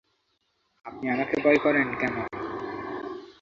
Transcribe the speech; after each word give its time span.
আপনি 0.85 1.05
আমাকে 1.09 1.35
ভয় 1.43 1.59
করেন 1.65 1.87
কেন? 1.95 2.15